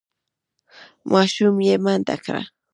[1.11, 2.41] ماشوم یې منډه کړه.